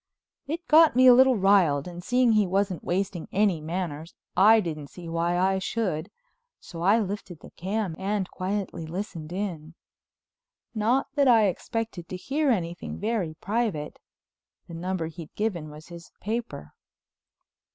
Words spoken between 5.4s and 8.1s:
should, so I lifted the cam